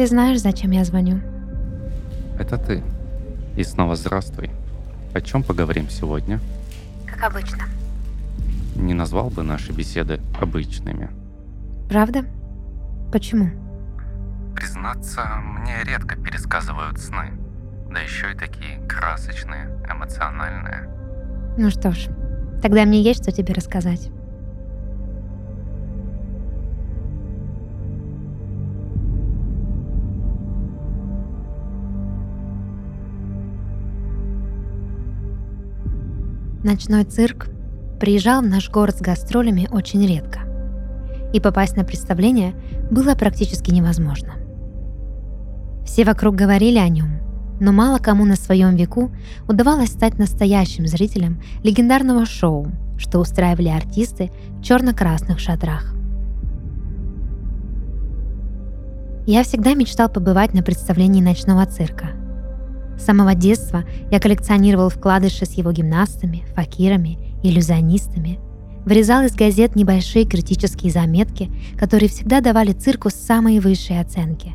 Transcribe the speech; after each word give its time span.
Ты 0.00 0.06
знаешь, 0.06 0.40
зачем 0.40 0.70
я 0.70 0.82
звоню? 0.82 1.20
Это 2.38 2.56
ты. 2.56 2.82
И 3.54 3.62
снова 3.62 3.96
здравствуй. 3.96 4.48
О 5.12 5.20
чем 5.20 5.42
поговорим 5.42 5.90
сегодня? 5.90 6.40
Как 7.06 7.22
обычно. 7.22 7.64
Не 8.76 8.94
назвал 8.94 9.28
бы 9.28 9.42
наши 9.42 9.72
беседы 9.72 10.18
обычными. 10.40 11.10
Правда? 11.90 12.24
Почему? 13.12 13.50
Признаться, 14.56 15.20
мне 15.42 15.84
редко 15.84 16.16
пересказывают 16.16 16.98
сны. 16.98 17.32
Да 17.92 18.00
еще 18.00 18.32
и 18.32 18.34
такие 18.34 18.80
красочные, 18.88 19.66
эмоциональные. 19.86 20.88
Ну 21.58 21.68
что 21.68 21.92
ж, 21.92 22.08
тогда 22.62 22.86
мне 22.86 23.02
есть 23.02 23.22
что 23.22 23.32
тебе 23.32 23.52
рассказать. 23.52 24.10
Ночной 36.62 37.04
цирк 37.04 37.48
приезжал 37.98 38.42
в 38.42 38.46
наш 38.46 38.68
город 38.68 38.98
с 38.98 39.00
гастролями 39.00 39.66
очень 39.72 40.06
редко. 40.06 40.40
И 41.32 41.40
попасть 41.40 41.74
на 41.74 41.84
представление 41.84 42.54
было 42.90 43.14
практически 43.14 43.70
невозможно. 43.70 44.34
Все 45.86 46.04
вокруг 46.04 46.34
говорили 46.34 46.76
о 46.76 46.88
нем, 46.88 47.20
но 47.60 47.72
мало 47.72 47.96
кому 47.96 48.26
на 48.26 48.36
своем 48.36 48.76
веку 48.76 49.10
удавалось 49.48 49.88
стать 49.88 50.18
настоящим 50.18 50.86
зрителем 50.86 51.40
легендарного 51.62 52.26
шоу, 52.26 52.70
что 52.98 53.20
устраивали 53.20 53.68
артисты 53.68 54.30
в 54.58 54.62
черно-красных 54.62 55.38
шатрах. 55.38 55.94
Я 59.26 59.44
всегда 59.44 59.72
мечтал 59.72 60.10
побывать 60.10 60.52
на 60.52 60.62
представлении 60.62 61.22
ночного 61.22 61.64
цирка– 61.64 62.10
с 63.00 63.04
самого 63.04 63.34
детства 63.34 63.84
я 64.10 64.20
коллекционировал 64.20 64.90
вкладыши 64.90 65.46
с 65.46 65.52
его 65.52 65.72
гимнастами, 65.72 66.44
факирами, 66.54 67.18
иллюзионистами. 67.42 68.38
Вырезал 68.84 69.22
из 69.22 69.34
газет 69.34 69.74
небольшие 69.74 70.26
критические 70.26 70.92
заметки, 70.92 71.50
которые 71.78 72.08
всегда 72.08 72.40
давали 72.40 72.72
цирку 72.72 73.10
самые 73.10 73.60
высшие 73.60 74.00
оценки. 74.00 74.52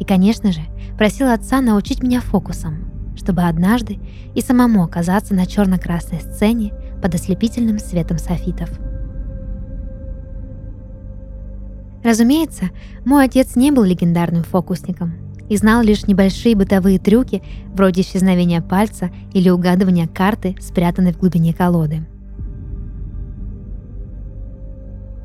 И, 0.00 0.04
конечно 0.04 0.52
же, 0.52 0.60
просил 0.98 1.30
отца 1.30 1.60
научить 1.60 2.02
меня 2.02 2.20
фокусам, 2.20 3.14
чтобы 3.16 3.42
однажды 3.42 3.98
и 4.34 4.40
самому 4.40 4.84
оказаться 4.84 5.34
на 5.34 5.46
черно-красной 5.46 6.20
сцене 6.20 6.72
под 7.02 7.14
ослепительным 7.14 7.78
светом 7.78 8.18
софитов. 8.18 8.68
Разумеется, 12.04 12.70
мой 13.04 13.24
отец 13.24 13.56
не 13.56 13.70
был 13.70 13.84
легендарным 13.84 14.44
фокусником– 14.44 15.14
и 15.48 15.56
знал 15.56 15.82
лишь 15.82 16.06
небольшие 16.06 16.56
бытовые 16.56 16.98
трюки, 16.98 17.42
вроде 17.72 18.02
исчезновения 18.02 18.60
пальца 18.60 19.10
или 19.32 19.48
угадывания 19.48 20.06
карты, 20.06 20.56
спрятанной 20.60 21.12
в 21.12 21.18
глубине 21.18 21.54
колоды. 21.54 22.06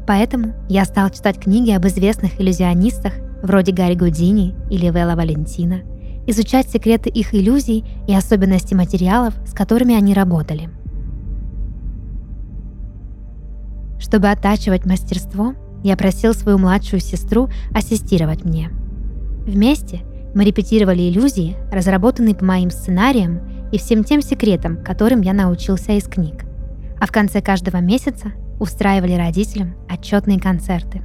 Поэтому 0.07 0.53
я 0.67 0.85
стал 0.85 1.09
читать 1.09 1.39
книги 1.39 1.71
об 1.71 1.85
известных 1.87 2.39
иллюзионистах, 2.39 3.13
вроде 3.43 3.71
Гарри 3.71 3.95
Гудини 3.95 4.55
или 4.69 4.87
Вела 4.87 5.15
Валентина, 5.15 5.81
изучать 6.27 6.69
секреты 6.69 7.09
их 7.09 7.33
иллюзий 7.33 7.85
и 8.07 8.13
особенности 8.13 8.73
материалов, 8.73 9.33
с 9.45 9.53
которыми 9.53 9.95
они 9.95 10.13
работали. 10.13 10.69
Чтобы 13.99 14.29
оттачивать 14.29 14.85
мастерство, 14.85 15.53
я 15.83 15.95
просил 15.95 16.33
свою 16.33 16.57
младшую 16.57 16.99
сестру 16.99 17.49
ассистировать 17.73 18.43
мне. 18.43 18.69
Вместе 19.45 20.01
мы 20.33 20.45
репетировали 20.45 21.09
иллюзии, 21.09 21.57
разработанные 21.71 22.35
по 22.35 22.45
моим 22.45 22.69
сценариям 22.69 23.69
и 23.71 23.77
всем 23.77 24.03
тем 24.03 24.21
секретам, 24.21 24.83
которым 24.83 25.21
я 25.21 25.33
научился 25.33 25.93
из 25.93 26.05
книг. 26.05 26.45
А 26.99 27.05
в 27.05 27.11
конце 27.11 27.41
каждого 27.41 27.77
месяца 27.77 28.31
устраивали 28.59 29.13
родителям 29.13 29.75
отчетные 29.89 30.39
концерты. 30.39 31.01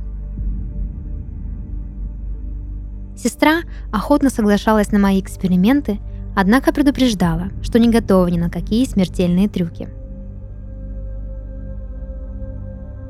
Сестра 3.17 3.61
охотно 3.93 4.31
соглашалась 4.31 4.93
на 4.93 4.99
мои 4.99 5.21
эксперименты, 5.21 5.99
однако 6.35 6.73
предупреждала, 6.73 7.49
что 7.63 7.79
не 7.79 7.89
готова 7.89 8.27
ни 8.27 8.39
на 8.39 8.51
какие 8.51 8.85
смертельные 8.85 9.49
трюки– 9.49 9.89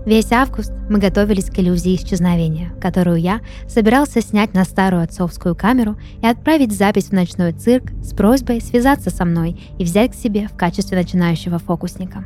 Весь 0.06 0.30
август 0.30 0.72
мы 0.88 1.00
готовились 1.00 1.46
к 1.46 1.58
иллюзии 1.58 1.96
исчезновения, 1.96 2.70
которую 2.80 3.16
я 3.16 3.40
собирался 3.66 4.22
снять 4.22 4.54
на 4.54 4.62
старую 4.62 5.02
отцовскую 5.02 5.56
камеру 5.56 5.96
и 6.22 6.26
отправить 6.28 6.70
запись 6.70 7.06
в 7.06 7.12
ночной 7.12 7.52
цирк 7.52 7.90
с 8.04 8.14
просьбой 8.14 8.60
связаться 8.60 9.10
со 9.10 9.24
мной 9.24 9.60
и 9.78 9.84
взять 9.84 10.12
к 10.12 10.14
себе 10.14 10.46
в 10.46 10.56
качестве 10.56 10.96
начинающего 10.96 11.58
фокусника. 11.58 12.24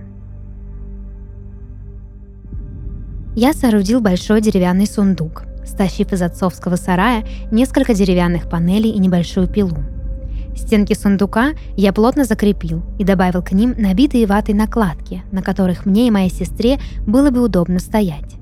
Я 3.34 3.54
соорудил 3.54 4.02
большой 4.02 4.42
деревянный 4.42 4.86
сундук, 4.86 5.44
стащив 5.64 6.12
из 6.12 6.20
отцовского 6.20 6.76
сарая 6.76 7.24
несколько 7.50 7.94
деревянных 7.94 8.50
панелей 8.50 8.90
и 8.90 8.98
небольшую 8.98 9.48
пилу– 9.48 9.78
Стенки 10.56 10.94
сундука 10.94 11.50
я 11.77 11.93
плотно 11.93 12.25
закрепил 12.25 12.83
и 12.99 13.05
добавил 13.05 13.43
к 13.43 13.53
ним 13.53 13.75
набитые 13.78 14.27
ватой 14.27 14.55
накладки, 14.55 15.22
на 15.33 15.43
которых 15.43 15.87
мне 15.87 16.09
и 16.09 16.11
моей 16.11 16.31
сестре 16.31 16.78
было 17.06 17.31
бы 17.31 17.41
удобно 17.41 17.78
стоять. 17.78 18.37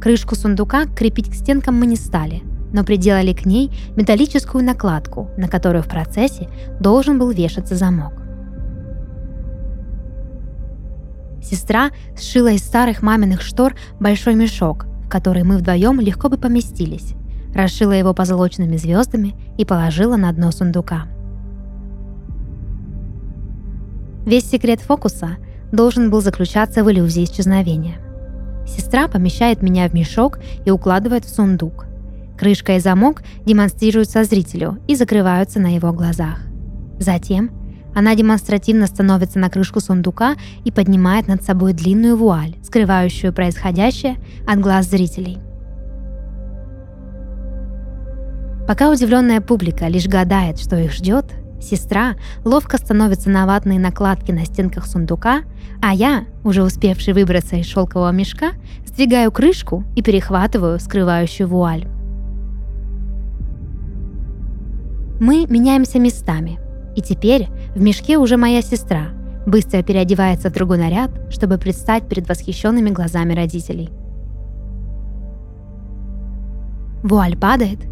Крышку 0.00 0.34
сундука 0.34 0.86
крепить 0.86 1.30
к 1.30 1.34
стенкам 1.34 1.78
мы 1.78 1.86
не 1.86 1.96
стали, 1.96 2.42
но 2.72 2.84
приделали 2.84 3.32
к 3.32 3.46
ней 3.46 3.70
металлическую 3.96 4.64
накладку, 4.64 5.30
на 5.36 5.46
которую 5.46 5.84
в 5.84 5.88
процессе 5.88 6.48
должен 6.80 7.18
был 7.18 7.30
вешаться 7.30 7.76
замок. 7.76 8.14
Сестра 11.42 11.90
сшила 12.16 12.52
из 12.52 12.64
старых 12.64 13.02
маминых 13.02 13.42
штор 13.42 13.74
большой 14.00 14.34
мешок, 14.34 14.86
в 15.04 15.08
который 15.08 15.42
мы 15.42 15.58
вдвоем 15.58 16.00
легко 16.00 16.28
бы 16.28 16.38
поместились, 16.38 17.14
расшила 17.54 17.92
его 17.92 18.14
позолоченными 18.14 18.76
звездами 18.76 19.34
и 19.58 19.64
положила 19.64 20.16
на 20.16 20.32
дно 20.32 20.50
сундука. 20.50 21.06
Весь 24.24 24.48
секрет 24.48 24.80
фокуса 24.80 25.36
должен 25.72 26.10
был 26.10 26.20
заключаться 26.20 26.84
в 26.84 26.90
иллюзии 26.90 27.24
исчезновения. 27.24 27.96
Сестра 28.66 29.08
помещает 29.08 29.62
меня 29.62 29.88
в 29.88 29.94
мешок 29.94 30.38
и 30.64 30.70
укладывает 30.70 31.24
в 31.24 31.34
сундук. 31.34 31.86
Крышка 32.38 32.76
и 32.76 32.80
замок 32.80 33.22
демонстрируются 33.44 34.24
зрителю 34.24 34.78
и 34.86 34.94
закрываются 34.94 35.60
на 35.60 35.74
его 35.74 35.92
глазах. 35.92 36.40
Затем 36.98 37.50
она 37.94 38.14
демонстративно 38.14 38.86
становится 38.86 39.38
на 39.38 39.50
крышку 39.50 39.80
сундука 39.80 40.36
и 40.64 40.70
поднимает 40.70 41.26
над 41.26 41.42
собой 41.42 41.72
длинную 41.72 42.16
вуаль, 42.16 42.56
скрывающую 42.62 43.32
происходящее 43.32 44.16
от 44.46 44.60
глаз 44.60 44.88
зрителей– 44.88 45.38
Пока 48.66 48.90
удивленная 48.90 49.40
публика 49.40 49.88
лишь 49.88 50.06
гадает, 50.06 50.58
что 50.58 50.76
их 50.76 50.92
ждет, 50.92 51.26
сестра 51.60 52.14
ловко 52.44 52.78
становится 52.78 53.28
на 53.28 53.46
ватные 53.46 53.78
накладки 53.78 54.30
на 54.30 54.44
стенках 54.44 54.86
сундука, 54.86 55.42
а 55.80 55.92
я, 55.92 56.24
уже 56.44 56.62
успевший 56.62 57.12
выбраться 57.12 57.56
из 57.56 57.66
шелкового 57.66 58.10
мешка, 58.12 58.52
сдвигаю 58.86 59.32
крышку 59.32 59.84
и 59.96 60.02
перехватываю 60.02 60.78
скрывающую 60.78 61.48
вуаль. 61.48 61.86
Мы 65.20 65.46
меняемся 65.48 65.98
местами, 65.98 66.58
и 66.96 67.00
теперь 67.00 67.48
в 67.74 67.80
мешке 67.80 68.18
уже 68.18 68.36
моя 68.36 68.62
сестра 68.62 69.08
быстро 69.46 69.82
переодевается 69.82 70.50
в 70.50 70.52
другой 70.52 70.78
наряд, 70.78 71.10
чтобы 71.30 71.58
предстать 71.58 72.08
перед 72.08 72.28
восхищенными 72.28 72.90
глазами 72.90 73.34
родителей. 73.34 73.90
Вуаль 77.02 77.36
падает, 77.36 77.91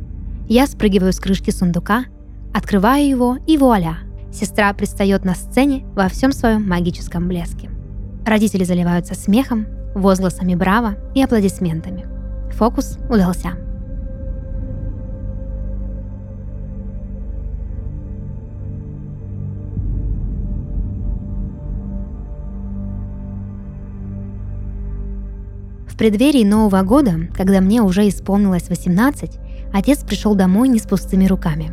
я 0.51 0.67
спрыгиваю 0.67 1.13
с 1.13 1.21
крышки 1.21 1.51
сундука, 1.51 2.07
открываю 2.53 3.09
его 3.09 3.39
и 3.47 3.57
вуаля! 3.57 3.99
Сестра 4.33 4.73
предстает 4.73 5.25
на 5.25 5.37
сцене 5.37 5.87
во 5.95 6.09
всем 6.09 6.33
своем 6.33 6.69
магическом 6.69 7.29
блеске. 7.29 7.71
Родители 8.27 8.65
заливаются 8.65 9.15
смехом, 9.15 9.69
возгласами 9.95 10.57
«Браво!» 10.57 10.97
и 11.15 11.23
аплодисментами. 11.23 12.05
Фокус 12.55 12.99
удался. 13.09 13.53
В 25.87 25.97
преддверии 25.97 26.45
Нового 26.45 26.83
года, 26.83 27.29
когда 27.37 27.61
мне 27.61 27.83
уже 27.83 28.09
исполнилось 28.09 28.69
18, 28.69 29.39
Отец 29.73 30.01
пришел 30.05 30.35
домой 30.35 30.69
не 30.69 30.79
с 30.79 30.83
пустыми 30.83 31.27
руками. 31.27 31.71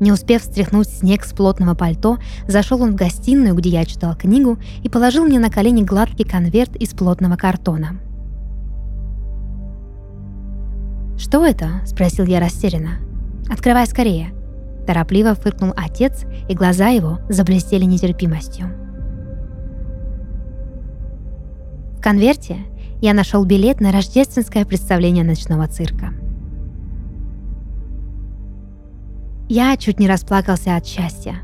Не 0.00 0.12
успев 0.12 0.42
стряхнуть 0.42 0.88
снег 0.88 1.24
с 1.24 1.32
плотного 1.32 1.74
пальто, 1.74 2.18
зашел 2.48 2.80
он 2.82 2.92
в 2.92 2.94
гостиную, 2.94 3.54
где 3.54 3.68
я 3.68 3.84
читал 3.84 4.16
книгу, 4.16 4.58
и 4.82 4.88
положил 4.88 5.24
мне 5.24 5.38
на 5.38 5.50
колени 5.50 5.82
гладкий 5.82 6.24
конверт 6.24 6.74
из 6.76 6.90
плотного 6.90 7.36
картона. 7.36 7.98
«Что 11.18 11.44
это?»– 11.44 11.82
спросил 11.84 12.24
я 12.24 12.40
растерянно. 12.40 12.92
«Открывай 13.50 13.86
скорее!» 13.86 14.32
Торопливо 14.86 15.34
фыркнул 15.34 15.74
отец, 15.76 16.24
и 16.48 16.54
глаза 16.54 16.88
его 16.88 17.18
заблестели 17.28 17.84
нетерпимостью. 17.84 18.68
В 21.98 22.00
конверте 22.00 22.56
я 23.00 23.14
нашел 23.14 23.44
билет 23.44 23.80
на 23.80 23.92
рождественское 23.92 24.64
представление 24.64 25.24
ночного 25.24 25.66
цирка. 25.66 26.12
Я 29.48 29.76
чуть 29.76 29.98
не 29.98 30.08
расплакался 30.08 30.76
от 30.76 30.86
счастья. 30.86 31.36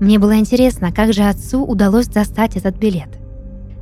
Мне 0.00 0.18
было 0.18 0.38
интересно, 0.38 0.92
как 0.92 1.12
же 1.12 1.22
отцу 1.22 1.64
удалось 1.64 2.08
достать 2.08 2.56
этот 2.56 2.76
билет. 2.78 3.18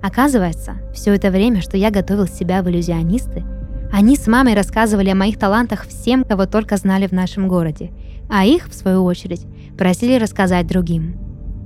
Оказывается, 0.03 0.77
все 0.95 1.15
это 1.15 1.31
время, 1.31 1.61
что 1.61 1.77
я 1.77 1.91
готовил 1.91 2.27
себя 2.27 2.63
в 2.63 2.69
иллюзионисты– 2.69 3.45
они 3.93 4.17
с 4.17 4.27
мамой 4.27 4.55
рассказывали 4.55 5.11
о 5.11 5.15
моих 5.15 5.39
талантах 5.39 5.87
всем, 5.87 6.25
кого 6.25 6.47
только 6.47 6.77
знали 6.77 7.07
в 7.07 7.13
нашем 7.13 7.49
городе, 7.49 7.93
а 8.29 8.45
их, 8.45 8.69
в 8.69 8.75
свою 8.75 9.05
очередь, 9.05 9.47
просили 9.79 10.19
рассказать 10.19 10.67
другим. 10.67 11.17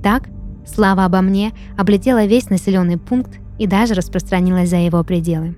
Так, 0.03 0.29
слава 0.65 1.05
обо 1.05 1.21
мне 1.21 1.51
облетела 1.77 2.25
весь 2.25 2.49
населенный 2.49 2.97
пункт 2.97 3.39
и 3.61 3.67
даже 3.67 3.93
распространилась 3.93 4.71
за 4.71 4.77
его 4.77 5.03
пределы. 5.03 5.55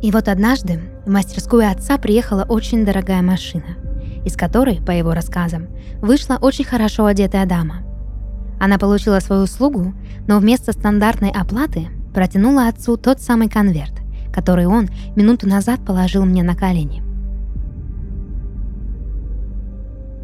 И 0.00 0.12
вот 0.12 0.28
однажды 0.28 0.78
в 1.04 1.10
мастерскую 1.10 1.68
отца 1.68 1.98
приехала 1.98 2.44
очень 2.48 2.84
дорогая 2.84 3.20
машина, 3.20 3.76
из 4.24 4.36
которой, 4.36 4.80
по 4.80 4.92
его 4.92 5.12
рассказам, 5.12 5.66
вышла 6.00 6.38
очень 6.40 6.64
хорошо 6.64 7.06
одетая 7.06 7.44
дама. 7.44 7.78
Она 8.60 8.78
получила 8.78 9.18
свою 9.18 9.42
услугу, 9.42 9.94
но 10.28 10.38
вместо 10.38 10.70
стандартной 10.70 11.32
оплаты 11.32 11.88
протянула 12.14 12.68
отцу 12.68 12.96
тот 12.96 13.20
самый 13.20 13.48
конверт, 13.48 13.94
который 14.32 14.66
он 14.66 14.88
минуту 15.16 15.48
назад 15.48 15.84
положил 15.84 16.24
мне 16.24 16.44
на 16.44 16.54
колени. 16.54 17.02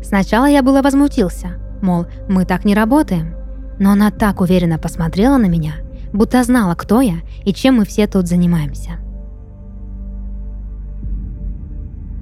Сначала 0.01 0.47
я 0.47 0.63
было 0.63 0.81
возмутился, 0.81 1.59
мол, 1.83 2.07
мы 2.29 2.45
так 2.45 2.65
не 2.65 2.77
работаем. 2.77 3.40
Но 3.81 3.91
она 3.91 4.11
так 4.11 4.43
уверенно 4.43 4.79
посмотрела 4.79 5.39
на 5.39 5.47
меня, 5.47 5.73
будто 6.13 6.45
знала, 6.45 6.75
кто 6.75 7.01
я 7.01 7.17
и 7.45 7.53
чем 7.53 7.77
мы 7.79 7.87
все 7.87 8.07
тут 8.07 8.29
занимаемся. 8.29 8.99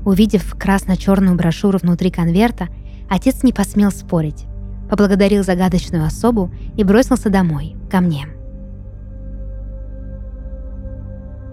Увидев 0.07 0.55
красно-черную 0.55 1.37
брошюру 1.37 1.79
внутри 1.83 2.11
конверта, 2.11 2.69
отец 3.11 3.43
не 3.43 3.53
посмел 3.53 3.91
спорить, 3.91 4.47
поблагодарил 4.89 5.43
загадочную 5.43 6.07
особу 6.07 6.51
и 6.77 6.85
бросился 6.85 7.29
домой, 7.29 7.75
ко 7.91 8.01
мне. 8.01 8.27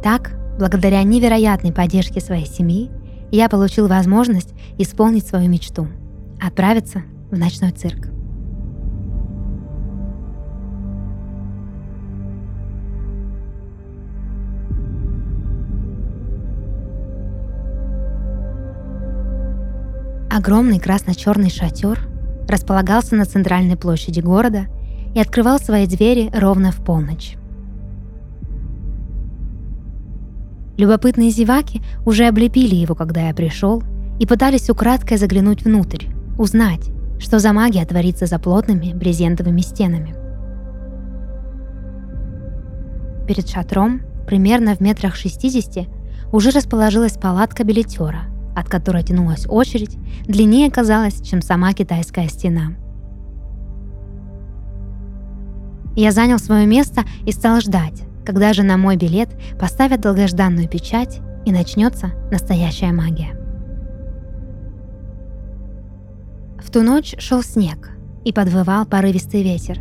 Так, 0.03 0.37
благодаря 0.59 1.01
невероятной 1.01 1.73
поддержке 1.73 2.21
своей 2.21 2.45
семьи, 2.45 2.91
я 3.31 3.49
получил 3.49 3.87
возможность 3.87 4.53
исполнить 4.77 5.25
свою 5.25 5.49
мечту– 5.49 5.87
отправиться 6.39 7.01
в 7.31 7.37
ночной 7.37 7.71
цирк. 7.71 8.14
Огромный 20.35 20.79
красно-черный 20.79 21.49
шатер 21.49 21.97
располагался 22.49 23.15
на 23.15 23.23
центральной 23.23 23.77
площади 23.77 24.19
города 24.19 24.65
и 25.13 25.19
открывал 25.21 25.59
свои 25.59 25.87
двери 25.87 26.29
ровно 26.33 26.73
в 26.73 26.83
полночь. 26.83 27.37
Любопытные 30.75 31.29
зеваки 31.29 31.81
уже 32.05 32.27
облепили 32.27 32.75
его, 32.75 32.95
когда 32.95 33.29
я 33.29 33.33
пришел, 33.33 33.81
и 34.19 34.25
пытались 34.25 34.69
украдкой 34.69 35.15
заглянуть 35.15 35.63
внутрь, 35.63 36.07
узнать, 36.38 36.89
что 37.17 37.39
за 37.39 37.53
магия 37.53 37.85
творится 37.85 38.25
за 38.25 38.38
плотными 38.38 38.93
брезентовыми 38.93 39.61
стенами. 39.61 40.15
Перед 43.25 43.47
шатром, 43.47 44.01
примерно 44.27 44.75
в 44.75 44.81
метрах 44.81 45.15
60, 45.15 45.88
уже 46.33 46.49
расположилась 46.49 47.13
палатка 47.13 47.63
билетера, 47.63 48.34
от 48.55 48.69
которой 48.69 49.03
тянулась 49.03 49.45
очередь, 49.47 49.97
длиннее 50.25 50.71
казалась, 50.71 51.21
чем 51.21 51.41
сама 51.41 51.73
китайская 51.73 52.27
стена. 52.27 52.71
Я 55.95 56.11
занял 56.11 56.39
свое 56.39 56.65
место 56.65 57.03
и 57.25 57.31
стал 57.31 57.61
ждать, 57.61 58.03
когда 58.25 58.53
же 58.53 58.63
на 58.63 58.77
мой 58.77 58.97
билет 58.97 59.29
поставят 59.59 60.01
долгожданную 60.01 60.67
печать 60.67 61.19
и 61.45 61.51
начнется 61.51 62.11
настоящая 62.31 62.91
магия. 62.91 63.39
В 66.59 66.71
ту 66.71 66.81
ночь 66.81 67.15
шел 67.19 67.43
снег 67.43 67.91
и 68.25 68.33
подвывал 68.33 68.85
порывистый 68.85 69.43
ветер. 69.43 69.79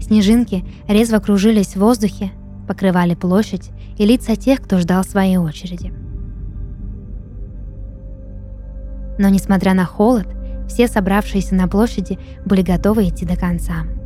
Снежинки 0.00 0.64
резво 0.88 1.18
кружились 1.18 1.74
в 1.74 1.80
воздухе, 1.80 2.32
покрывали 2.66 3.14
площадь 3.14 3.70
и 3.98 4.06
лица 4.06 4.34
тех, 4.34 4.60
кто 4.60 4.78
ждал 4.78 5.04
своей 5.04 5.36
очереди. 5.36 5.92
Но 9.18 9.28
несмотря 9.28 9.74
на 9.74 9.84
холод, 9.84 10.28
все 10.68 10.88
собравшиеся 10.88 11.54
на 11.54 11.68
площади 11.68 12.18
были 12.44 12.62
готовы 12.62 13.08
идти 13.08 13.26
до 13.26 13.36
конца– 13.36 13.84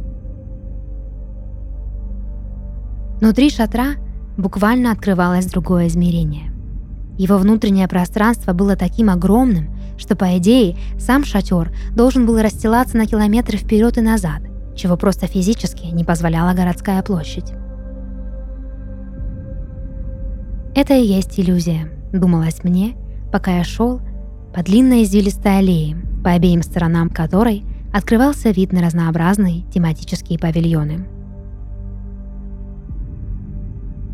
Внутри 3.22 3.50
шатра 3.50 3.94
буквально 4.36 4.90
открывалось 4.90 5.46
другое 5.46 5.86
измерение. 5.86 6.50
Его 7.16 7.38
внутреннее 7.38 7.86
пространство 7.86 8.52
было 8.52 8.74
таким 8.74 9.10
огромным, 9.10 9.70
что, 9.96 10.16
по 10.16 10.36
идее, 10.38 10.76
сам 10.98 11.24
шатер 11.24 11.72
должен 11.94 12.26
был 12.26 12.42
расстилаться 12.42 12.96
на 12.96 13.06
километры 13.06 13.58
вперед 13.58 13.96
и 13.96 14.00
назад, 14.00 14.42
чего 14.74 14.96
просто 14.96 15.28
физически 15.28 15.86
не 15.86 16.02
позволяла 16.02 16.52
городская 16.52 17.00
площадь. 17.04 17.52
Это 20.74 20.94
и 20.94 21.06
есть 21.06 21.38
иллюзия, 21.38 21.92
думалось 22.12 22.64
мне, 22.64 22.96
пока 23.30 23.58
я 23.58 23.62
шел 23.62 24.00
по 24.54 24.62
длинной 24.62 25.04
извилистой 25.04 25.58
аллее, 25.58 25.96
по 26.22 26.30
обеим 26.30 26.62
сторонам 26.62 27.08
которой 27.08 27.64
открывался 27.92 28.50
вид 28.50 28.72
на 28.72 28.82
разнообразные 28.82 29.62
тематические 29.72 30.38
павильоны– 30.38 31.06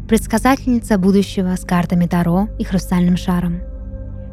предсказательница 0.09 0.97
будущего 0.97 1.54
с 1.54 1.66
картами 1.66 2.07
Таро 2.07 2.49
и 2.59 2.64
хрустальным 2.64 3.18
шаром, 3.18 3.61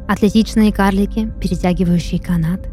атлетичные 0.08 0.72
карлики, 0.72 1.30
перетягивающие 1.38 2.18
канат, 2.18 2.66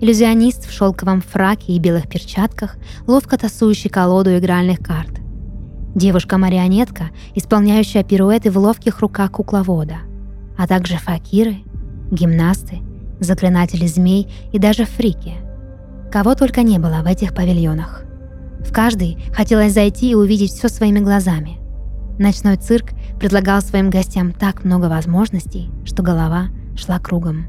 иллюзионист 0.00 0.66
в 0.66 0.72
шелковом 0.72 1.22
фраке 1.22 1.72
и 1.72 1.78
белых 1.78 2.08
перчатках, 2.08 2.76
ловко 3.06 3.38
тасующий 3.38 3.88
колоду 3.88 4.36
игральных 4.36 4.80
карт, 4.80 5.20
девушка-марионетка, 5.94 7.10
исполняющая 7.36 8.02
пируэты 8.02 8.50
в 8.50 8.58
ловких 8.58 8.98
руках 8.98 9.30
кукловода, 9.30 9.98
а 10.58 10.66
также 10.66 10.96
факиры, 10.96 11.58
гимнасты, 12.12 12.78
заклинатели 13.18 13.86
змей 13.86 14.28
и 14.52 14.58
даже 14.58 14.84
фрики. 14.84 15.34
Кого 16.12 16.34
только 16.34 16.62
не 16.62 16.78
было 16.78 17.00
в 17.02 17.06
этих 17.06 17.34
павильонах. 17.34 18.04
В 18.60 18.72
каждый 18.72 19.18
хотелось 19.34 19.72
зайти 19.72 20.10
и 20.10 20.14
увидеть 20.14 20.52
все 20.52 20.68
своими 20.68 21.00
глазами. 21.00 21.58
Ночной 22.18 22.56
цирк 22.56 22.90
предлагал 23.18 23.62
своим 23.62 23.90
гостям 23.90 24.32
так 24.32 24.64
много 24.64 24.86
возможностей, 24.86 25.70
что 25.84 26.02
голова 26.02 26.48
шла 26.76 26.98
кругом. 26.98 27.46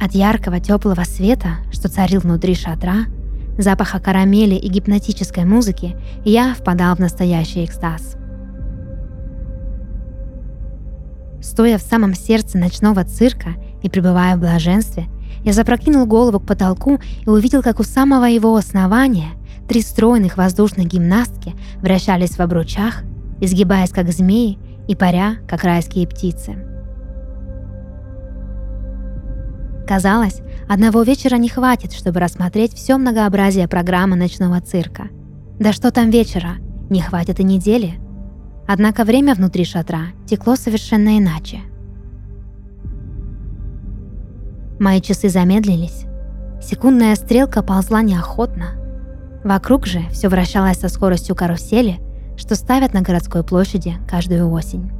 От 0.00 0.12
яркого 0.12 0.60
теплого 0.60 1.04
света, 1.04 1.58
что 1.72 1.88
царил 1.88 2.20
внутри 2.20 2.54
шатра, 2.54 3.06
запаха 3.56 4.00
карамели 4.00 4.56
и 4.56 4.68
гипнотической 4.68 5.44
музыки, 5.44 5.96
я 6.24 6.52
впадал 6.54 6.96
в 6.96 6.98
настоящий 6.98 7.64
экстаз. 7.64 8.16
Стоя 11.44 11.78
в 11.78 11.82
самом 11.82 12.14
сердце 12.14 12.58
ночного 12.58 13.04
цирка 13.04 13.50
и 13.82 13.88
пребывая 13.88 14.36
в 14.36 14.40
блаженстве, 14.40 15.04
я 15.44 15.52
запрокинул 15.52 16.06
голову 16.06 16.40
к 16.40 16.46
потолку 16.46 16.98
и 17.24 17.28
увидел, 17.28 17.62
как 17.62 17.78
у 17.78 17.84
самого 17.84 18.24
его 18.24 18.56
основания– 18.56 19.28
Три 19.68 19.80
стройных 19.80 20.36
воздушных 20.36 20.86
гимнастки 20.86 21.54
вращались 21.80 22.36
в 22.36 22.40
обручах, 22.40 23.02
изгибаясь 23.40 23.90
как 23.90 24.12
змеи 24.12 24.58
и 24.88 24.94
паря, 24.94 25.36
как 25.48 25.64
райские 25.64 26.06
птицы. 26.06 26.56
Казалось, 29.86 30.40
одного 30.68 31.02
вечера 31.02 31.36
не 31.36 31.48
хватит, 31.48 31.92
чтобы 31.92 32.20
рассмотреть 32.20 32.74
все 32.74 32.96
многообразие 32.96 33.68
программы 33.68 34.16
ночного 34.16 34.60
цирка. 34.60 35.08
Да 35.58 35.72
что 35.72 35.90
там 35.90 36.10
вечера, 36.10 36.56
не 36.90 37.00
хватит 37.00 37.40
и 37.40 37.44
недели. 37.44 37.94
Однако 38.66 39.04
время 39.04 39.34
внутри 39.34 39.64
шатра 39.64 40.06
текло 40.26 40.56
совершенно 40.56 41.18
иначе. 41.18 41.60
Мои 44.80 45.00
часы 45.00 45.28
замедлились. 45.28 46.04
Секундная 46.62 47.14
стрелка 47.14 47.62
ползла 47.62 48.02
неохотно. 48.02 48.72
Вокруг 49.44 49.86
же 49.86 50.00
все 50.10 50.28
вращалось 50.28 50.78
со 50.78 50.88
скоростью 50.88 51.36
карусели, 51.36 52.00
что 52.36 52.54
ставят 52.54 52.94
на 52.94 53.02
городской 53.02 53.44
площади 53.44 53.96
каждую 54.08 54.50
осень. 54.50 54.90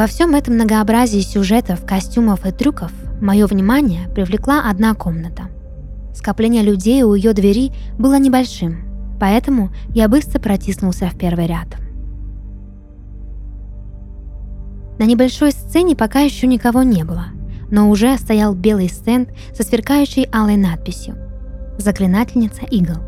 Во 0.00 0.06
всем 0.06 0.34
этом 0.34 0.54
многообразии 0.54 1.20
сюжетов, 1.20 1.84
костюмов 1.84 2.46
и 2.46 2.52
трюков 2.52 2.90
мое 3.20 3.46
внимание 3.46 4.08
привлекла 4.08 4.62
одна 4.70 4.94
комната. 4.94 5.50
Скопление 6.14 6.62
людей 6.62 7.02
у 7.02 7.12
ее 7.12 7.34
двери 7.34 7.70
было 7.98 8.18
небольшим, 8.18 9.18
поэтому 9.20 9.68
я 9.90 10.08
быстро 10.08 10.40
протиснулся 10.40 11.10
в 11.10 11.18
первый 11.18 11.48
ряд. 11.48 11.66
На 14.98 15.04
небольшой 15.04 15.52
сцене 15.52 15.94
пока 15.94 16.20
еще 16.20 16.46
никого 16.46 16.82
не 16.82 17.04
было, 17.04 17.26
но 17.70 17.90
уже 17.90 18.16
стоял 18.16 18.54
белый 18.54 18.88
стенд 18.88 19.28
со 19.54 19.64
сверкающей 19.64 20.26
алой 20.32 20.56
надписью 20.56 21.14
«Заклинательница 21.76 22.64
игл». 22.70 23.02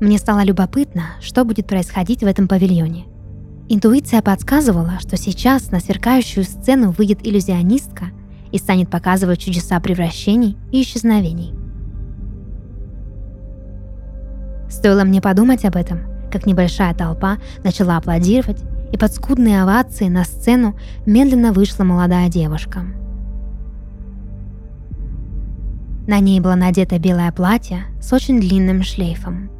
Мне 0.00 0.18
стало 0.18 0.42
любопытно, 0.42 1.10
что 1.20 1.44
будет 1.44 1.68
происходить 1.68 2.24
в 2.24 2.26
этом 2.26 2.48
павильоне– 2.48 3.04
Интуиция 3.66 4.20
подсказывала, 4.20 4.98
что 5.00 5.16
сейчас 5.16 5.70
на 5.70 5.80
сверкающую 5.80 6.44
сцену 6.44 6.90
выйдет 6.90 7.26
иллюзионистка 7.26 8.06
и 8.52 8.58
станет 8.58 8.90
показывать 8.90 9.40
чудеса 9.40 9.80
превращений 9.80 10.58
и 10.70 10.82
исчезновений. 10.82 11.54
Стоило 14.68 15.04
мне 15.04 15.22
подумать 15.22 15.64
об 15.64 15.76
этом, 15.76 16.00
как 16.30 16.44
небольшая 16.44 16.94
толпа 16.94 17.38
начала 17.62 17.96
аплодировать, 17.96 18.62
и 18.92 18.98
под 18.98 19.12
скудные 19.12 19.62
овации 19.62 20.08
на 20.08 20.24
сцену 20.24 20.76
медленно 21.06 21.52
вышла 21.52 21.84
молодая 21.84 22.28
девушка. 22.28 22.82
На 26.06 26.20
ней 26.20 26.38
было 26.38 26.54
надето 26.54 26.98
белое 26.98 27.32
платье 27.32 27.84
с 28.00 28.12
очень 28.12 28.40
длинным 28.40 28.82
шлейфом. 28.82 29.50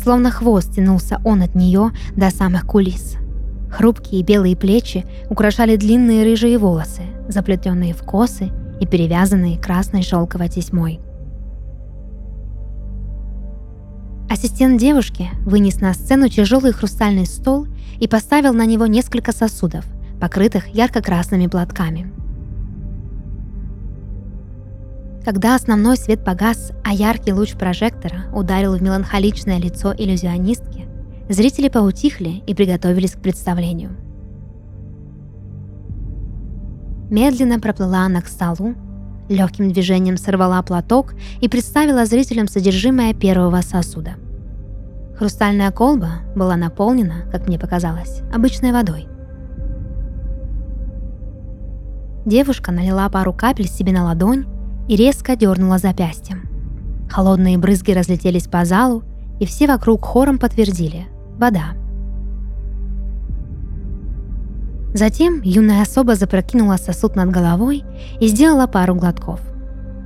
Словно 0.00 0.30
хвост 0.30 0.74
тянулся 0.74 1.18
он 1.24 1.42
от 1.42 1.54
нее 1.54 1.92
до 2.14 2.30
самых 2.30 2.66
кулис– 2.66 3.16
Хрупкие 3.70 4.22
белые 4.22 4.56
плечи 4.56 5.04
украшали 5.28 5.76
длинные 5.76 6.24
рыжие 6.24 6.58
волосы, 6.58 7.02
заплетенные 7.28 7.94
в 7.94 8.02
косы 8.02 8.50
и 8.80 8.86
перевязанные 8.86 9.58
красной 9.58 10.02
шелковой 10.02 10.48
тесьмой. 10.48 11.00
Ассистент 14.30 14.78
девушки 14.78 15.30
вынес 15.44 15.80
на 15.80 15.94
сцену 15.94 16.28
тяжелый 16.28 16.72
хрустальный 16.72 17.26
стол 17.26 17.66
и 17.98 18.06
поставил 18.06 18.52
на 18.52 18.66
него 18.66 18.86
несколько 18.86 19.32
сосудов, 19.32 19.86
покрытых 20.20 20.68
ярко-красными 20.68 21.46
платками. 21.46 22.12
Когда 25.24 25.54
основной 25.54 25.96
свет 25.96 26.24
погас, 26.24 26.72
а 26.84 26.92
яркий 26.92 27.32
луч 27.32 27.52
прожектора 27.54 28.26
ударил 28.34 28.76
в 28.76 28.82
меланхоличное 28.82 29.58
лицо 29.58 29.94
иллюзионистки, 29.96 30.87
Зрители 31.28 31.68
поутихли 31.68 32.42
и 32.46 32.54
приготовились 32.54 33.12
к 33.12 33.20
представлению. 33.20 33.90
Медленно 37.10 37.60
проплыла 37.60 38.06
она 38.06 38.22
к 38.22 38.28
столу, 38.28 38.74
легким 39.28 39.70
движением 39.70 40.16
сорвала 40.16 40.62
платок 40.62 41.14
и 41.42 41.48
представила 41.48 42.06
зрителям 42.06 42.48
содержимое 42.48 43.12
первого 43.12 43.60
сосуда. 43.60 44.12
Хрустальная 45.18 45.70
колба 45.70 46.22
была 46.34 46.56
наполнена, 46.56 47.24
как 47.30 47.46
мне 47.46 47.58
показалось, 47.58 48.22
обычной 48.34 48.72
водой. 48.72 49.06
Девушка 52.24 52.72
налила 52.72 53.08
пару 53.10 53.34
капель 53.34 53.68
себе 53.68 53.92
на 53.92 54.04
ладонь 54.04 54.46
и 54.88 54.96
резко 54.96 55.36
дернула 55.36 55.76
запястьем. 55.76 56.48
Холодные 57.10 57.58
брызги 57.58 57.92
разлетелись 57.92 58.46
по 58.46 58.64
залу, 58.64 59.02
и 59.40 59.46
все 59.46 59.66
вокруг 59.66 60.06
хором 60.06 60.38
подтвердили– 60.38 61.06
вода. 61.38 61.74
Затем 64.94 65.42
юная 65.42 65.82
особа 65.82 66.14
запрокинула 66.14 66.76
сосуд 66.76 67.14
над 67.14 67.30
головой 67.30 67.84
и 68.20 68.28
сделала 68.28 68.66
пару 68.66 68.94
глотков. 68.94 69.40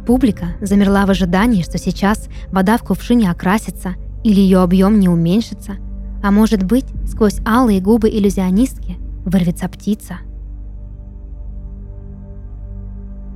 Публика 0.07 0.57
замерла 0.61 1.07
в 1.07 1.11
ожидании, 1.11 1.63
что 1.63 1.79
сейчас 1.79 2.29
вода 2.51 2.77
в 2.77 2.83
кувшине 2.83 3.31
окрасится 3.31 3.95
или 4.25 4.41
ее 4.41 4.61
объем 4.61 4.99
не 4.99 5.09
уменьшится, 5.09 5.77
а 6.23 6.31
может 6.31 6.65
быть, 6.65 6.87
сквозь 7.07 7.41
алые 7.47 7.81
губы 7.81 8.09
иллюзионистки 8.11 8.97
вырвется 9.25 9.69
птица. 9.69 10.19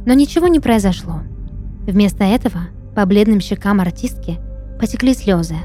Но 0.05 0.13
ничего 0.13 0.49
не 0.49 0.61
произошло. 0.61 1.21
Вместо 1.87 2.25
этого 2.25 2.63
по 2.95 3.07
бледным 3.07 3.41
щекам 3.41 3.81
артистки 3.81 4.39
потекли 4.81 5.15
слезы, 5.15 5.57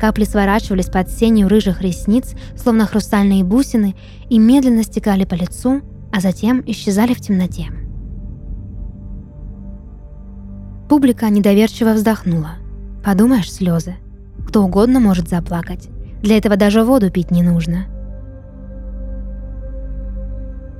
Капли 0.00 0.24
сворачивались 0.24 0.86
под 0.86 1.10
сенью 1.10 1.46
рыжих 1.48 1.82
ресниц, 1.82 2.34
словно 2.56 2.86
хрустальные 2.86 3.44
бусины, 3.44 3.94
и 4.30 4.38
медленно 4.38 4.82
стекали 4.82 5.26
по 5.26 5.34
лицу, 5.34 5.82
а 6.10 6.20
затем 6.20 6.62
исчезали 6.66 7.12
в 7.12 7.20
темноте. 7.20 7.66
Публика 10.88 11.28
недоверчиво 11.28 11.92
вздохнула. 11.92 12.52
Подумаешь, 13.04 13.52
слезы. 13.52 13.96
Кто 14.48 14.64
угодно 14.64 15.00
может 15.00 15.28
заплакать. 15.28 15.90
Для 16.22 16.38
этого 16.38 16.56
даже 16.56 16.82
воду 16.82 17.10
пить 17.10 17.30
не 17.30 17.42
нужно. 17.42 17.84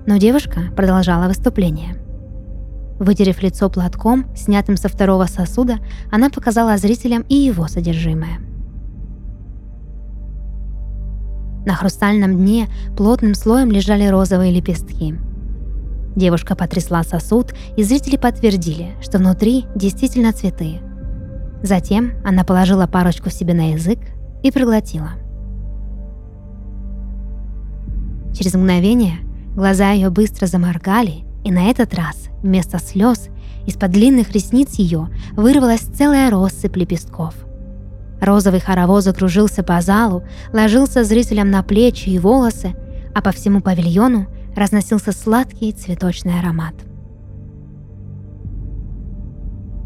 Но 0.07 0.17
девушка 0.17 0.63
продолжала 0.75 1.29
выступление. 1.29 1.95
Вытерев 2.99 3.43
лицо 3.43 3.69
платком, 3.69 4.35
снятым 4.35 4.79
со 4.79 4.89
второго 4.89 5.27
сосуда, 5.27 5.79
она 6.11 6.31
показала 6.31 6.79
зрителям 6.79 7.23
и 7.29 7.35
его 7.35 7.69
содержимое– 7.69 8.41
На 11.67 11.75
хрустальном 11.75 12.37
дне 12.37 12.69
плотным 12.97 13.35
слоем 13.35 13.71
лежали 13.71 14.07
розовые 14.07 14.53
лепестки. 14.53 15.15
Девушка 16.17 16.57
потрясла 16.57 17.03
сосуд, 17.03 17.55
и 17.77 17.83
зрители 17.83 18.17
подтвердили, 18.17 18.93
что 19.03 19.19
внутри 19.19 19.67
действительно 19.77 20.33
цветы. 20.33 20.81
Затем 21.63 22.13
она 22.25 22.45
положила 22.45 22.87
парочку 22.87 23.31
себе 23.31 23.55
на 23.55 23.73
язык 23.73 23.99
и 24.43 24.51
проглотила. 24.51 25.11
Через 28.35 28.55
мгновение 28.55 29.19
глаза 29.55 29.91
ее 29.91 30.11
быстро 30.11 30.47
заморгали, 30.47 31.25
и 31.45 31.53
на 31.53 31.71
этот 31.71 31.95
раз 31.95 32.29
вместо 32.43 32.79
слез 32.79 33.29
из-под 33.67 33.91
длинных 33.91 34.33
ресниц 34.33 34.75
ее 34.75 35.09
вырвалась 35.33 35.81
целая 35.81 36.31
россыпь 36.31 36.77
лепестков– 36.77 37.35
Розовый 38.21 38.61
хоровоз 38.61 39.05
закружился 39.05 39.63
по 39.63 39.81
залу, 39.81 40.25
ложился 40.53 41.05
зрителям 41.05 41.51
на 41.51 41.63
плечи 41.63 42.11
и 42.11 42.19
волосы, 42.19 42.75
а 43.15 43.23
по 43.23 43.33
всему 43.33 43.61
павильону 43.61 44.27
разносился 44.55 45.13
сладкий 45.13 45.73
цветочный 45.73 46.39
аромат. 46.39 46.75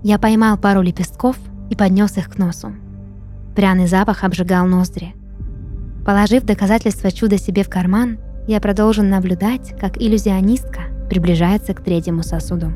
Я 0.02 0.18
поймал 0.18 0.58
пару 0.58 0.82
лепестков 0.82 1.36
и 1.70 1.76
поднес 1.76 2.16
их 2.18 2.28
к 2.28 2.38
носу. 2.38 2.72
Пряный 3.54 3.86
запах 3.86 4.24
обжигал 4.24 4.66
ноздри. 4.66 5.14
Положив 6.04 6.44
доказательство 6.44 7.10
чуда 7.10 7.38
себе 7.38 7.62
в 7.62 7.70
карман, 7.70 8.18
я 8.46 8.60
продолжил 8.60 9.04
наблюдать, 9.04 9.74
как 9.80 9.96
иллюзионистка 9.96 10.82
приближается 11.08 11.72
к 11.72 11.82
третьему 11.82 12.22
сосуду. 12.22 12.72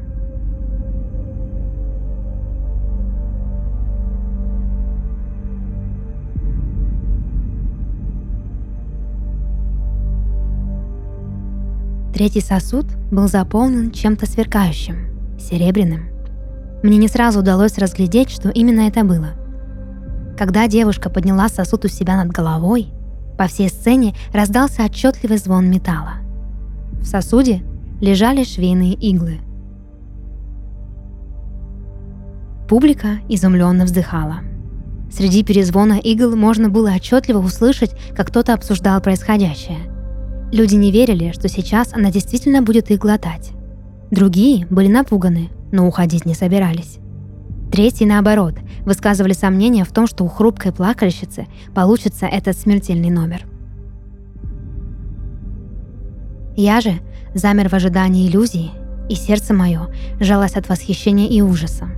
Третий 12.19 12.41
сосуд 12.41 12.87
был 13.13 13.29
заполнен 13.29 13.93
чем-то 13.93 14.27
сверкающим, 14.27 15.39
серебряным. 15.39 16.09
Мне 16.83 16.97
не 16.97 17.07
сразу 17.07 17.39
удалось 17.39 17.79
разглядеть, 17.79 18.31
что 18.31 18.49
именно 18.49 18.89
это 18.89 19.05
было. 19.05 19.35
Когда 20.37 20.67
девушка 20.67 21.11
подняла 21.11 21.49
сосуд 21.49 21.85
у 21.85 21.89
себя 21.89 22.17
над 22.17 22.33
головой, 22.33 22.89
по 23.39 23.47
всей 23.47 23.69
сцене 23.69 24.17
раздался 24.33 24.83
отчетливый 24.83 25.39
звон 25.39 25.71
металла. 25.71 26.15
В 27.01 27.05
сосуде 27.05 27.63
лежали 28.01 28.43
швейные 28.43 28.95
иглы. 28.95 29.39
Публика 32.69 33.21
изумленно 33.29 33.85
вздыхала. 33.85 34.41
Среди 35.13 35.45
перезвона 35.45 36.01
игл 36.01 36.35
можно 36.35 36.69
было 36.69 36.91
отчетливо 36.97 37.39
услышать, 37.39 37.93
как 38.17 38.27
кто-то 38.27 38.55
обсуждал 38.55 39.01
происходящее– 39.01 39.79
Люди 40.51 40.77
не 40.77 40.91
верили, 40.91 41.33
что 41.33 41.49
сейчас 41.49 41.93
она 41.93 42.11
действительно 42.11 42.63
будет 42.63 42.91
их 42.91 43.01
глотать. 43.01 43.51
Другие 44.11 44.67
были 44.67 44.89
напуганы, 44.89 45.51
но 45.73 45.87
уходить 45.87 46.25
не 46.25 46.35
собирались. 46.35 46.99
Третьи, 47.71 48.07
наоборот, 48.07 48.55
высказывали 48.87 49.35
сомнения 49.35 49.85
в 49.85 49.93
том, 49.93 50.07
что 50.07 50.25
у 50.25 50.29
хрупкой 50.29 50.73
плакальщицы 50.73 51.47
получится 51.75 52.25
этот 52.25 52.57
смертельный 52.57 53.11
номер. 53.11 53.43
Я 56.57 56.81
же 56.81 56.95
замер 57.35 57.69
в 57.69 57.75
ожидании 57.75 58.27
иллюзии, 58.27 58.71
и 59.11 59.15
сердце 59.15 59.53
мое 59.53 59.89
жалось 60.19 60.55
от 60.55 60.69
восхищения 60.69 61.29
и 61.29 61.43
ужаса. 61.43 61.89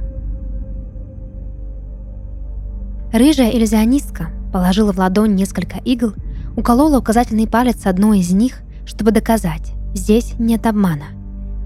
Рыжая 3.12 3.50
иллюзионистка 3.50 4.30
положила 4.52 4.92
в 4.92 4.98
ладонь 4.98 5.34
несколько 5.34 5.78
игл, 5.78 6.14
уколола 6.56 6.98
указательный 6.98 7.46
палец 7.46 7.86
одной 7.86 8.20
из 8.20 8.32
них, 8.32 8.60
чтобы 8.86 9.12
доказать, 9.12 9.72
здесь 9.94 10.34
нет 10.38 10.66
обмана. 10.66 11.06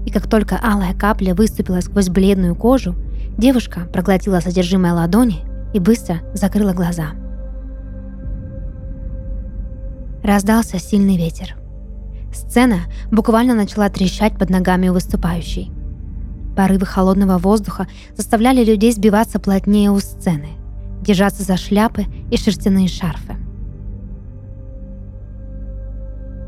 И 0.05 0.11
как 0.11 0.29
только 0.29 0.59
алая 0.61 0.93
капля 0.93 1.33
выступила 1.33 1.81
сквозь 1.81 2.09
бледную 2.09 2.55
кожу, 2.55 2.95
девушка 3.37 3.81
проглотила 3.91 4.39
содержимое 4.39 4.93
ладони 4.93 5.43
и 5.73 5.79
быстро 5.79 6.19
закрыла 6.33 6.73
глаза. 6.73 7.11
Раздался 10.23 10.79
сильный 10.79 11.17
ветер. 11.17 11.55
Сцена 12.33 12.81
буквально 13.11 13.53
начала 13.53 13.89
трещать 13.89 14.37
под 14.37 14.49
ногами 14.49 14.89
у 14.89 14.93
выступающей. 14.93 15.71
Порывы 16.55 16.85
холодного 16.85 17.37
воздуха 17.37 17.87
заставляли 18.15 18.63
людей 18.63 18.91
сбиваться 18.91 19.39
плотнее 19.39 19.91
у 19.91 19.99
сцены, 19.99 20.49
держаться 21.01 21.43
за 21.43 21.57
шляпы 21.57 22.05
и 22.31 22.37
шерстяные 22.37 22.87
шарфы. 22.87 23.35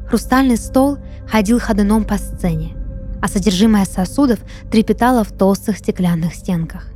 Хрустальный 0.07 0.57
стол 0.57 0.97
ходил 1.29 1.59
ходуном 1.59 2.05
по 2.05 2.17
сцене, 2.17 2.75
а 3.21 3.27
содержимое 3.27 3.85
сосудов 3.85 4.39
трепетало 4.71 5.23
в 5.23 5.31
толстых 5.31 5.77
стеклянных 5.77 6.33
стенках. 6.33 6.91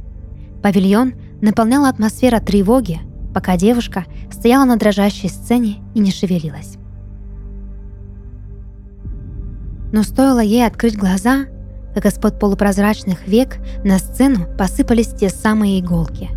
Павильон 0.63 1.13
наполняла 1.41 1.89
атмосфера 1.89 2.39
тревоги, 2.39 3.01
пока 3.33 3.57
девушка 3.57 4.05
стояла 4.31 4.65
на 4.65 4.77
дрожащей 4.77 5.29
сцене 5.29 5.77
и 5.93 5.99
не 5.99 6.11
шевелилась. 6.11 6.77
Но 9.91 10.03
стоило 10.03 10.39
ей 10.39 10.65
открыть 10.65 10.97
глаза, 10.97 11.47
как 11.93 12.05
из-под 12.05 12.39
полупрозрачных 12.39 13.27
век 13.27 13.57
на 13.83 13.99
сцену 13.99 14.47
посыпались 14.57 15.09
те 15.09 15.29
самые 15.29 15.81
иголки. 15.81 16.29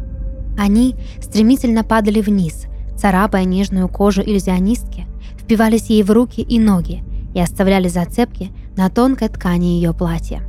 Они 0.58 0.96
стремительно 1.20 1.84
падали 1.84 2.20
вниз, 2.20 2.64
царапая 2.96 3.44
нежную 3.44 3.88
кожу 3.88 4.22
иллюзионистки, 4.22 5.06
впивались 5.44 5.90
ей 5.90 6.02
в 6.02 6.10
руки 6.10 6.40
и 6.40 6.58
ноги 6.58 7.02
и 7.34 7.40
оставляли 7.40 7.88
зацепки 7.88 8.50
на 8.76 8.90
тонкой 8.90 9.28
ткани 9.28 9.66
ее 9.66 9.94
платья. 9.94 10.42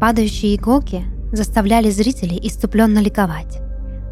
Падающие 0.00 0.56
иголки 0.56 1.04
заставляли 1.32 1.90
зрителей 1.90 2.40
иступленно 2.42 2.98
ликовать, 2.98 3.60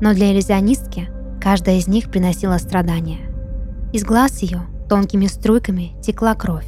но 0.01 0.15
для 0.15 0.33
иллюзионистки 0.33 1.09
каждая 1.43 1.79
из 1.79 1.89
них 1.89 2.11
приносила 2.11 2.59
страдания. 2.59 3.19
Из 3.93 4.05
глаз 4.05 4.43
ее 4.43 4.63
Тонкими 4.91 5.27
струйками 5.27 5.93
текла 6.03 6.35
кровь, 6.35 6.67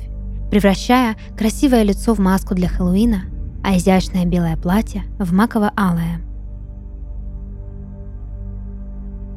превращая 0.49 1.17
красивое 1.37 1.83
лицо 1.83 2.15
в 2.15 2.21
маску 2.21 2.55
для 2.55 2.69
Хэллоуина, 2.69 3.23
а 3.65 3.77
изящное 3.77 4.25
белое 4.27 4.57
платье 4.57 5.03
в 5.19 5.33
маково-алое. 5.33 6.21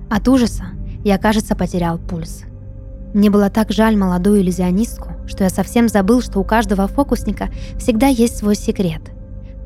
От 0.08 0.28
ужаса 0.28 0.66
я, 1.06 1.18
кажется, 1.18 1.56
потерял 1.56 1.98
пульс. 1.98 2.44
Мне 3.14 3.30
было 3.30 3.50
так 3.50 3.72
жаль 3.72 3.96
молодую 3.96 4.42
иллюзионистку, 4.42 5.12
что 5.26 5.46
я 5.46 5.50
совсем 5.50 5.88
забыл, 5.88 6.22
что 6.22 6.40
у 6.40 6.44
каждого 6.44 6.88
фокусника 6.88 7.50
всегда 7.78 8.08
есть 8.08 8.36
свой 8.38 8.56
секрет. 8.56 9.02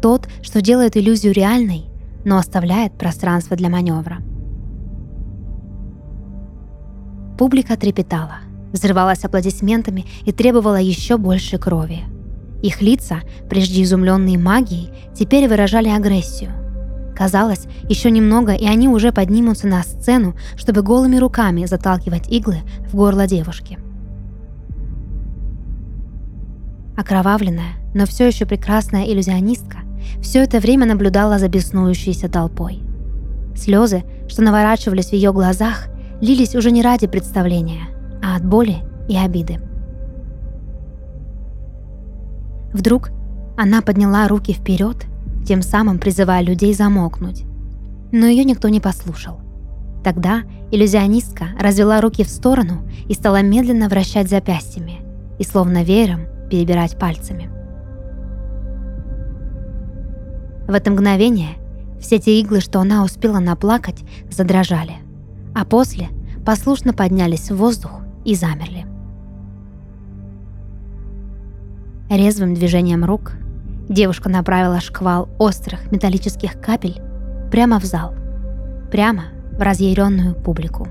Тот, 0.01 0.27
что 0.43 0.61
делает 0.61 0.95
иллюзию 0.95 1.33
реальной, 1.33 1.85
но 2.25 2.37
оставляет 2.37 2.97
пространство 2.97 3.57
для 3.57 3.69
маневра. 3.69 4.19
Публика 7.37 7.75
трепетала– 7.75 8.39
взрывалась 8.71 9.23
аплодисментами 9.23 10.05
и 10.25 10.31
требовала 10.31 10.79
еще 10.79 11.17
больше 11.17 11.57
крови. 11.57 12.03
Их 12.61 12.81
лица, 12.81 13.21
прежде 13.49 13.83
изумленные 13.83 14.37
магией, 14.37 14.91
теперь 15.15 15.47
выражали 15.47 15.89
агрессию. 15.89 16.51
Казалось, 17.19 17.67
еще 17.89 18.09
немного, 18.09 18.53
и 18.53 18.65
они 18.65 18.87
уже 18.87 19.11
поднимутся 19.11 19.67
на 19.67 19.83
сцену, 19.83 20.35
чтобы 20.55 20.81
голыми 20.81 21.17
руками 21.17 21.65
заталкивать 21.65 22.29
иглы 22.29 22.59
в 22.89 22.95
горло 22.95 23.27
девушки. 23.27 23.77
Окровавленная, 26.97 27.73
но 27.93 28.05
все 28.05 28.25
еще 28.25 28.45
прекрасная 28.45 29.05
иллюзионистка 29.05 29.79
все 30.21 30.43
это 30.43 30.59
время 30.59 30.85
наблюдала 30.85 31.37
за 31.37 31.49
беснующейся 31.49 32.29
толпой. 32.29 32.81
Слезы, 33.55 34.03
что 34.27 34.41
наворачивались 34.41 35.09
в 35.09 35.13
ее 35.13 35.31
глазах, 35.31 35.89
лились 36.21 36.55
уже 36.55 36.71
не 36.71 36.81
ради 36.81 37.05
представления– 37.05 37.89
а 38.21 38.35
от 38.35 38.45
боли 38.45 38.77
и 39.07 39.17
обиды. 39.17 39.59
Вдруг 42.73 43.11
она 43.57 43.81
подняла 43.81 44.27
руки 44.27 44.53
вперед, 44.53 45.05
тем 45.49 45.63
самым 45.63 45.97
призывая 45.97 46.43
людей 46.43 46.75
замолкнуть. 46.75 47.43
Но 48.11 48.27
ее 48.27 48.43
никто 48.43 48.69
не 48.69 48.79
послушал. 48.79 49.39
Тогда 50.03 50.43
иллюзионистка 50.69 51.47
развела 51.59 52.01
руки 52.01 52.23
в 52.23 52.29
сторону 52.29 52.87
и 53.07 53.15
стала 53.15 53.41
медленно 53.41 53.89
вращать 53.89 54.29
запястьями 54.29 55.01
и 55.39 55.43
словно 55.43 55.83
веером 55.83 56.27
перебирать 56.51 56.99
пальцами. 56.99 57.49
В 60.67 60.71
это 60.71 60.91
мгновение 60.91 61.57
все 61.99 62.19
те 62.19 62.39
иглы, 62.39 62.59
что 62.59 62.79
она 62.79 63.03
успела 63.03 63.39
наплакать, 63.39 64.03
задрожали, 64.29 64.97
а 65.55 65.65
после 65.65 66.09
послушно 66.45 66.93
поднялись 66.93 67.49
в 67.49 67.55
воздух 67.55 68.01
и 68.23 68.35
замерли. 68.35 68.85
Резвым 72.07 72.53
движением 72.53 73.03
рук 73.03 73.33
девушка 73.89 74.29
направила 74.29 74.79
шквал 74.79 75.27
острых 75.37 75.91
металлических 75.91 76.61
капель 76.61 77.01
прямо 77.51 77.79
в 77.79 77.83
зал, 77.83 78.13
прямо 78.91 79.23
в 79.51 79.61
разъяренную 79.61 80.35
публику. 80.35 80.87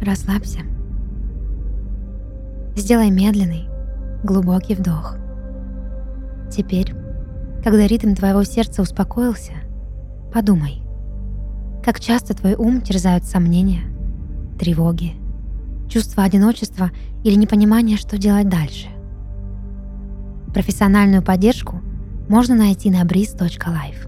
Расслабься. 0.00 0.60
Сделай 2.76 3.10
медленный, 3.10 3.68
Глубокий 4.22 4.74
вдох. 4.74 5.16
Теперь, 6.50 6.94
когда 7.62 7.86
ритм 7.86 8.14
твоего 8.14 8.42
сердца 8.44 8.82
успокоился, 8.82 9.52
подумай, 10.36 10.82
как 11.82 11.98
часто 11.98 12.34
твой 12.34 12.56
ум 12.56 12.82
терзают 12.82 13.24
сомнения, 13.24 13.84
тревоги, 14.58 15.14
чувство 15.88 16.24
одиночества 16.24 16.90
или 17.24 17.36
непонимание, 17.36 17.96
что 17.96 18.18
делать 18.18 18.46
дальше. 18.46 18.88
Профессиональную 20.52 21.22
поддержку 21.22 21.80
можно 22.28 22.54
найти 22.54 22.90
на 22.90 23.02
breeze.life. 23.04 24.06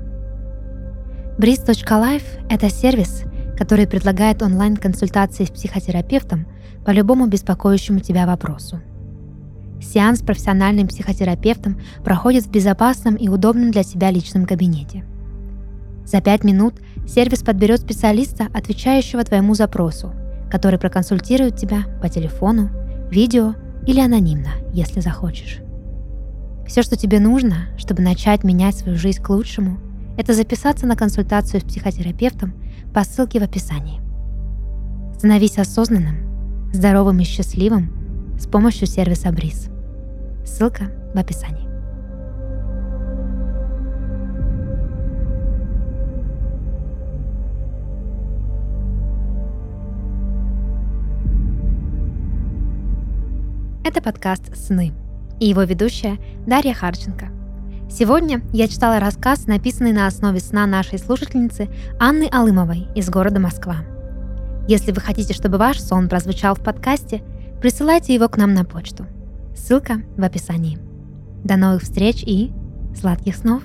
Breeze.life– 1.38 2.24
это 2.50 2.68
сервис, 2.68 3.22
который 3.56 3.86
предлагает 3.86 4.42
онлайн-консультации 4.42 5.46
с 5.46 5.50
психотерапевтом 5.50 6.46
по 6.84 6.90
любому 6.90 7.26
беспокоящему 7.26 8.00
тебя 8.00 8.26
вопросу. 8.26 8.82
Сеанс 9.80 10.18
с 10.18 10.22
профессиональным 10.22 10.88
психотерапевтом 10.88 11.80
проходит 12.04 12.44
в 12.44 12.50
безопасном 12.50 13.14
и 13.14 13.30
удобном 13.30 13.70
для 13.70 13.82
тебя 13.82 14.10
личном 14.10 14.44
кабинете. 14.44 15.06
За 16.10 16.22
5 16.22 16.42
минут 16.42 16.74
сервис 17.06 17.42
подберет 17.42 17.80
специалиста, 17.80 18.48
отвечающего 18.54 19.22
твоему 19.24 19.52
запросу, 19.54 20.14
который 20.50 20.78
проконсультирует 20.78 21.56
тебя 21.56 21.82
по 22.00 22.08
телефону, 22.08 22.70
видео 23.10 23.54
или 23.86 24.00
анонимно, 24.00 24.52
если 24.72 25.00
захочешь. 25.00 25.60
Все, 26.66 26.82
что 26.82 26.96
тебе 26.96 27.20
нужно, 27.20 27.68
чтобы 27.76 28.02
начать 28.02 28.42
менять 28.42 28.74
свою 28.74 28.96
жизнь 28.96 29.22
к 29.22 29.28
лучшему, 29.28 29.80
это 30.16 30.32
записаться 30.32 30.86
на 30.86 30.96
консультацию 30.96 31.60
с 31.60 31.64
психотерапевтом 31.64 32.54
по 32.94 33.04
ссылке 33.04 33.38
в 33.38 33.42
описании. 33.42 34.00
Становись 35.18 35.58
осознанным, 35.58 36.72
здоровым 36.72 37.20
и 37.20 37.24
счастливым 37.24 37.92
с 38.40 38.46
помощью 38.46 38.86
сервиса 38.86 39.30
Бриз. 39.30 39.68
Ссылка 40.46 40.90
в 41.14 41.18
описании. 41.18 41.67
Это 53.88 54.02
подкаст 54.02 54.54
«Сны» 54.54 54.92
и 55.40 55.48
его 55.48 55.62
ведущая 55.62 56.18
Дарья 56.46 56.74
Харченко. 56.74 57.30
Сегодня 57.90 58.42
я 58.52 58.68
читала 58.68 59.00
рассказ, 59.00 59.46
написанный 59.46 59.94
на 59.94 60.06
основе 60.06 60.40
сна 60.40 60.66
нашей 60.66 60.98
слушательницы 60.98 61.70
Анны 61.98 62.28
Алымовой 62.30 62.86
из 62.94 63.08
города 63.08 63.40
Москва. 63.40 63.76
Если 64.68 64.92
вы 64.92 65.00
хотите, 65.00 65.32
чтобы 65.32 65.56
ваш 65.56 65.80
сон 65.80 66.10
прозвучал 66.10 66.54
в 66.54 66.62
подкасте, 66.62 67.22
присылайте 67.62 68.12
его 68.12 68.28
к 68.28 68.36
нам 68.36 68.52
на 68.52 68.66
почту. 68.66 69.06
Ссылка 69.56 70.02
в 70.18 70.22
описании. 70.22 70.78
До 71.42 71.56
новых 71.56 71.80
встреч 71.80 72.22
и 72.26 72.52
сладких 72.94 73.36
снов! 73.36 73.62